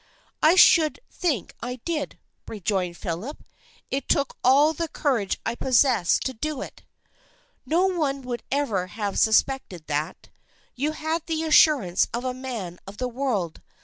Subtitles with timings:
[0.41, 2.17] "I should think I did,"
[2.47, 3.43] rejoined Philip."
[3.91, 6.81] It took all the courage I possessed to do it.""
[7.67, 10.29] No one would ever have suspected that.
[10.73, 13.61] You had the assurance of a man of the world.